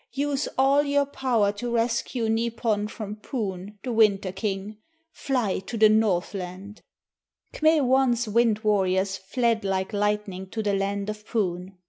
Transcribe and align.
"Use 0.13 0.47
all 0.57 0.81
your 0.81 1.05
power 1.05 1.51
to 1.51 1.71
rescue 1.71 2.27
Nipon 2.27 2.87
from 2.87 3.17
Poon, 3.17 3.77
the 3.83 3.93
Winter 3.93 4.31
King. 4.31 4.77
Fly 5.11 5.59
to 5.59 5.77
the 5.77 5.89
Northland!" 5.89 6.81
K'me 7.53 7.81
wan's 7.85 8.27
wind 8.27 8.61
warriors 8.63 9.15
fled 9.17 9.63
like 9.63 9.93
lightning 9.93 10.49
to 10.49 10.63
the 10.63 10.73
land 10.73 11.07
of 11.11 11.23
Poon. 11.27 11.77